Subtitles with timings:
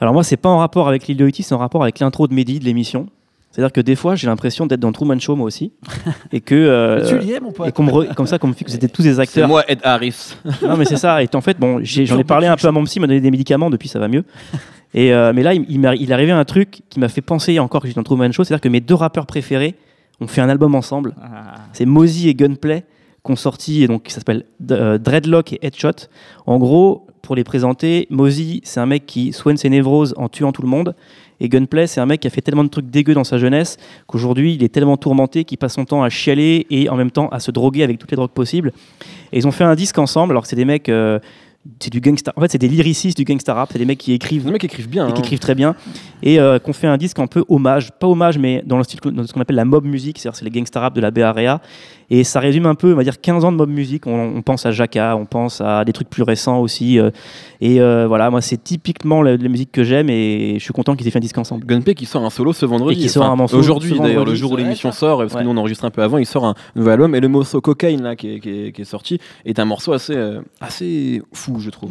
[0.00, 2.26] Alors moi, c'est pas en rapport avec l'île de Haïti, c'est en rapport avec l'intro
[2.26, 3.06] de Mehdi de l'émission.
[3.50, 5.72] C'est-à-dire que des fois, j'ai l'impression d'être dans Truman Show moi aussi,
[6.32, 7.68] et que euh, Tu y es, mon pote.
[7.68, 9.48] et qu'on me re- comme ça, qu'on me fait que c'était tous des C'est acteurs.
[9.48, 10.36] moi, Ed Harris.
[10.62, 11.22] Non, mais c'est ça.
[11.22, 13.06] Et en fait, bon, j'ai- j'en ai parlé un peu à mon psy, il m'a
[13.08, 14.24] donné des médicaments, depuis ça va mieux.
[14.94, 17.58] Et euh, mais là, il, il il est arrivé un truc qui m'a fait penser
[17.60, 19.76] encore que j'étais dans Truman Show, c'est-à-dire que mes deux rappeurs préférés
[20.20, 21.14] ont fait un album ensemble.
[21.22, 21.54] Ah.
[21.72, 22.84] C'est Mosey et Gunplay
[23.24, 26.08] qui ont sorti, et donc qui s'appelle euh, Dreadlock et Headshot.
[26.46, 30.50] En gros, pour les présenter, Mosey, c'est un mec qui soigne ses névroses en tuant
[30.50, 30.96] tout le monde.
[31.38, 33.76] Et Gunplay, c'est un mec qui a fait tellement de trucs dégueux dans sa jeunesse
[34.08, 37.28] qu'aujourd'hui, il est tellement tourmenté qu'il passe son temps à chialer et en même temps
[37.28, 38.72] à se droguer avec toutes les drogues possibles.
[39.30, 40.88] Et ils ont fait un disque ensemble, alors que c'est des mecs.
[40.88, 41.20] euh,
[41.78, 42.32] c'est du gangsta.
[42.36, 43.68] En fait, c'est des lyricistes du gangsta rap.
[43.72, 45.06] C'est des mecs qui écrivent Les mecs écrivent bien.
[45.08, 45.22] et qui hein.
[45.24, 45.74] écrivent très bien
[46.22, 49.00] et euh, qu'on fait un disque un peu hommage, pas hommage mais dans le style
[49.04, 51.60] dans ce qu'on appelle la mob music, c'est-à-dire c'est les gangsta rap de la Area
[52.12, 54.42] et ça résume un peu, on va dire 15 ans de mob music, on, on
[54.42, 57.10] pense à Jaka, on pense à des trucs plus récents aussi euh,
[57.60, 60.94] et euh, voilà, moi c'est typiquement la, la musique que j'aime et je suis content
[60.96, 61.64] qu'ils aient fait un disque ensemble.
[61.66, 62.98] Gunplay qui sort un solo ce vendredi.
[62.98, 65.40] Et qui sort un morceau Aujourd'hui d'ailleurs, le jour où l'émission sort, parce Ouais.
[65.40, 67.60] que nous on enregistre un peu avant, il sort un nouvel album et le morceau
[67.60, 71.22] Cocaine là qui est, qui est- qui est sorti est un morceau assez, euh, assez
[71.32, 71.90] fou, je trouve.